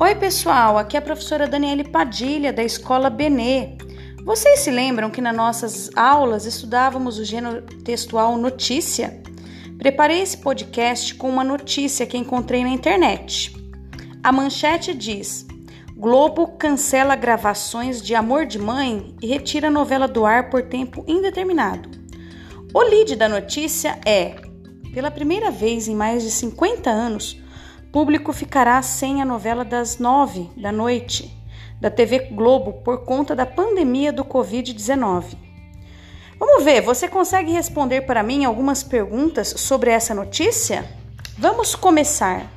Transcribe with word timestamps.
Oi, 0.00 0.14
pessoal, 0.14 0.78
aqui 0.78 0.96
é 0.96 1.00
a 1.00 1.02
professora 1.02 1.48
Daniele 1.48 1.82
Padilha, 1.82 2.52
da 2.52 2.62
Escola 2.62 3.10
Benê. 3.10 3.76
Vocês 4.24 4.60
se 4.60 4.70
lembram 4.70 5.10
que 5.10 5.20
nas 5.20 5.34
nossas 5.34 5.90
aulas 5.96 6.46
estudávamos 6.46 7.18
o 7.18 7.24
gênero 7.24 7.62
textual 7.82 8.38
notícia? 8.38 9.20
Preparei 9.76 10.22
esse 10.22 10.36
podcast 10.36 11.16
com 11.16 11.28
uma 11.28 11.42
notícia 11.42 12.06
que 12.06 12.16
encontrei 12.16 12.62
na 12.62 12.70
internet. 12.70 13.52
A 14.22 14.30
manchete 14.30 14.94
diz: 14.94 15.44
Globo 15.96 16.46
cancela 16.46 17.16
gravações 17.16 18.00
de 18.00 18.14
Amor 18.14 18.46
de 18.46 18.60
Mãe 18.60 19.16
e 19.20 19.26
retira 19.26 19.66
a 19.66 19.72
novela 19.72 20.06
do 20.06 20.24
ar 20.24 20.48
por 20.48 20.62
tempo 20.62 21.04
indeterminado. 21.08 21.88
O 22.72 22.82
lead 22.82 23.16
da 23.16 23.28
notícia 23.28 23.98
é: 24.06 24.36
pela 24.94 25.10
primeira 25.10 25.50
vez 25.50 25.88
em 25.88 25.96
mais 25.96 26.22
de 26.22 26.30
50 26.30 26.88
anos, 26.88 27.36
público 27.92 28.32
ficará 28.32 28.80
sem 28.82 29.22
a 29.22 29.24
novela 29.24 29.64
das 29.64 29.98
nove 29.98 30.50
da 30.56 30.70
noite 30.70 31.34
da 31.80 31.90
TV 31.90 32.30
Globo 32.32 32.72
por 32.82 33.04
conta 33.04 33.34
da 33.34 33.46
pandemia 33.46 34.12
do 34.12 34.24
Covid-19. 34.24 35.36
Vamos 36.38 36.64
ver, 36.64 36.80
você 36.80 37.08
consegue 37.08 37.52
responder 37.52 38.02
para 38.02 38.22
mim 38.22 38.44
algumas 38.44 38.82
perguntas 38.82 39.48
sobre 39.48 39.90
essa 39.90 40.14
notícia? 40.14 40.88
Vamos 41.36 41.74
começar. 41.74 42.50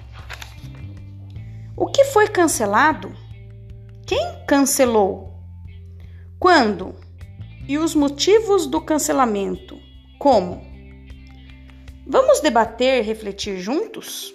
O 1.75 1.87
que 1.87 2.05
foi 2.05 2.27
cancelado? 2.27 3.11
Quem 4.05 4.43
cancelou? 4.47 5.33
Quando? 6.39 6.95
E 7.67 7.77
os 7.77 7.95
motivos 7.95 8.65
do 8.67 8.81
cancelamento? 8.81 9.77
Como? 10.19 10.61
Vamos 12.05 12.39
debater, 12.39 13.03
refletir 13.03 13.59
juntos? 13.59 14.33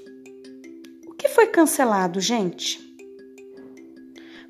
Foi 1.36 1.48
cancelado, 1.48 2.18
gente? 2.18 2.80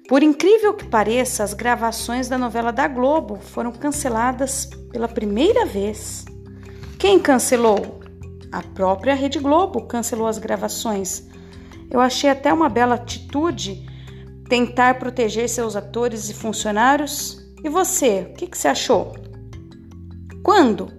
Por 0.09 0.23
incrível 0.23 0.73
que 0.73 0.85
pareça, 0.85 1.43
as 1.43 1.53
gravações 1.53 2.29
da 2.29 2.39
novela 2.39 2.73
da 2.73 2.87
Globo 2.87 3.41
foram 3.41 3.73
canceladas 3.73 4.67
pela 4.93 5.09
primeira 5.09 5.67
vez. 5.67 6.25
Quem 6.97 7.19
cancelou? 7.19 7.99
A 8.53 8.63
própria 8.63 9.17
Rede 9.17 9.41
Globo 9.41 9.89
cancelou 9.89 10.29
as 10.29 10.39
gravações. 10.39 11.27
Eu 11.91 11.99
achei 11.99 12.31
até 12.31 12.53
uma 12.53 12.69
bela 12.69 12.95
atitude 12.95 13.85
tentar 14.49 14.97
proteger 15.01 15.49
seus 15.49 15.75
atores 15.75 16.31
e 16.31 16.35
funcionários. 16.35 17.45
E 17.65 17.69
você, 17.69 18.29
o 18.31 18.35
que, 18.35 18.47
que 18.47 18.57
você 18.57 18.69
achou? 18.69 19.13
Quando? 20.45 20.93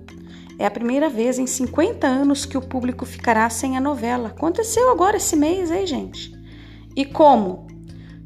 É 0.60 0.66
a 0.66 0.72
primeira 0.72 1.08
vez 1.08 1.38
em 1.38 1.46
50 1.46 2.08
anos 2.08 2.46
que 2.46 2.58
o 2.58 2.62
público 2.62 3.06
ficará 3.06 3.50
sem 3.50 3.78
a 3.78 3.82
novela. 3.82 4.30
Aconteceu 4.30 4.90
agora 4.90 5.18
esse 5.18 5.36
mês, 5.36 5.70
hein, 5.70 5.86
gente? 5.86 6.32
E 6.96 7.06
como? 7.06 7.68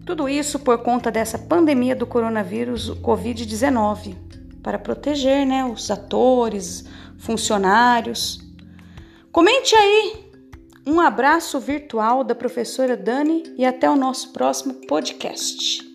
Tudo 0.06 0.30
isso 0.30 0.60
por 0.60 0.78
conta 0.80 1.12
dessa 1.12 1.38
pandemia 1.38 1.96
do 1.96 2.08
coronavírus 2.08 2.90
Covid-19, 3.02 4.16
para 4.64 4.80
proteger 4.80 5.46
né, 5.46 5.66
os 5.66 5.92
atores, 5.92 6.86
funcionários. 7.18 8.40
Comente 9.32 9.76
aí. 9.76 10.32
Um 10.88 11.00
abraço 11.00 11.60
virtual 11.60 12.24
da 12.24 12.34
professora 12.34 12.98
Dani 12.98 13.44
e 13.58 13.66
até 13.66 13.90
o 13.90 13.96
nosso 13.96 14.34
próximo 14.34 14.74
podcast. 14.88 15.91